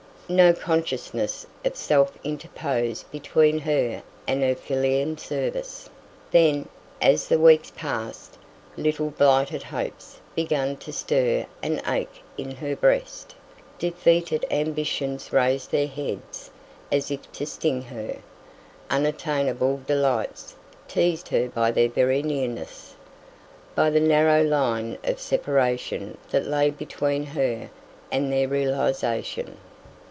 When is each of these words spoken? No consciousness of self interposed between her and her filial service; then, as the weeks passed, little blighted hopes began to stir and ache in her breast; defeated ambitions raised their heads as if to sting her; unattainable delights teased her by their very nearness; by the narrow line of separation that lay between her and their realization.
No 0.29 0.53
consciousness 0.53 1.45
of 1.65 1.75
self 1.75 2.17
interposed 2.23 3.11
between 3.11 3.59
her 3.59 4.01
and 4.25 4.41
her 4.41 4.55
filial 4.55 5.17
service; 5.17 5.89
then, 6.31 6.69
as 7.01 7.27
the 7.27 7.37
weeks 7.37 7.69
passed, 7.75 8.37
little 8.77 9.09
blighted 9.09 9.61
hopes 9.63 10.21
began 10.33 10.77
to 10.77 10.93
stir 10.93 11.47
and 11.61 11.81
ache 11.85 12.23
in 12.37 12.49
her 12.51 12.77
breast; 12.77 13.35
defeated 13.77 14.45
ambitions 14.49 15.33
raised 15.33 15.69
their 15.71 15.85
heads 15.87 16.49
as 16.93 17.11
if 17.11 17.29
to 17.33 17.45
sting 17.45 17.81
her; 17.81 18.19
unattainable 18.89 19.81
delights 19.85 20.55
teased 20.87 21.27
her 21.27 21.49
by 21.49 21.71
their 21.71 21.89
very 21.89 22.23
nearness; 22.23 22.95
by 23.75 23.89
the 23.89 23.99
narrow 23.99 24.43
line 24.45 24.97
of 25.03 25.19
separation 25.19 26.17
that 26.29 26.47
lay 26.47 26.69
between 26.69 27.25
her 27.25 27.69
and 28.13 28.31
their 28.31 28.47
realization. 28.47 29.57